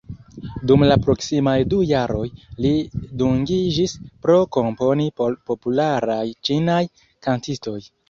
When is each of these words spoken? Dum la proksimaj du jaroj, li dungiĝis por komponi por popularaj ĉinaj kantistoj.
Dum 0.69 0.85
la 0.91 0.95
proksimaj 1.07 1.53
du 1.73 1.81
jaroj, 1.91 2.23
li 2.67 2.73
dungiĝis 3.21 3.95
por 4.25 4.35
komponi 4.61 5.09
por 5.23 5.41
popularaj 5.53 6.21
ĉinaj 6.51 6.85
kantistoj. 7.31 7.81